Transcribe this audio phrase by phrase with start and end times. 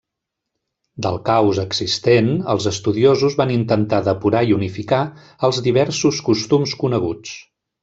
[1.05, 5.03] Del caos existent, els estudiosos van intentar depurar i unificar
[5.51, 7.39] els diversos costums coneguts.